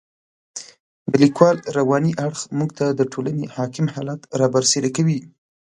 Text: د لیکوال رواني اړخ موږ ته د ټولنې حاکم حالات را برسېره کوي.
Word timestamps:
د 1.11 1.13
لیکوال 1.23 1.57
رواني 1.77 2.13
اړخ 2.25 2.39
موږ 2.57 2.69
ته 2.77 2.85
د 2.91 3.01
ټولنې 3.11 3.45
حاکم 3.55 3.85
حالات 3.95 4.21
را 4.39 4.47
برسېره 4.55 4.89
کوي. 4.97 5.19